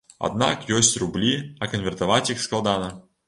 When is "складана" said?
2.47-2.91